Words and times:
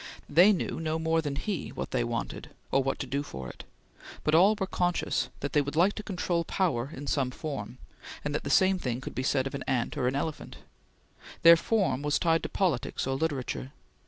They 0.27 0.51
knew 0.51 0.79
no 0.79 0.97
more 0.97 1.21
than 1.21 1.35
he 1.35 1.69
what 1.69 1.91
they 1.91 2.03
wanted 2.03 2.49
or 2.71 2.81
what 2.81 2.97
to 2.97 3.05
do 3.05 3.21
for 3.21 3.49
it, 3.49 3.65
but 4.23 4.33
all 4.33 4.55
were 4.59 4.65
conscious 4.65 5.29
that 5.41 5.53
they 5.53 5.61
would 5.61 5.75
like 5.75 5.93
to 5.93 6.01
control 6.01 6.43
power 6.43 6.89
in 6.91 7.05
some 7.05 7.29
form; 7.29 7.77
and 8.25 8.33
the 8.33 8.49
same 8.49 8.79
thing 8.79 8.99
could 8.99 9.13
be 9.13 9.21
said 9.21 9.45
of 9.45 9.53
an 9.53 9.61
ant 9.67 9.95
or 9.97 10.07
an 10.07 10.15
elephant. 10.15 10.55
Their 11.43 11.55
form 11.55 12.01
was 12.01 12.17
tied 12.17 12.41
to 12.41 12.49
politics 12.49 13.05
or 13.05 13.13
literature. 13.15 13.73